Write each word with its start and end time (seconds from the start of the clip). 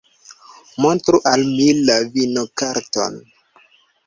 Montru 0.85 1.19
al 1.33 1.43
mi 1.51 1.67
la 1.91 1.99
vinokarton. 2.17 3.21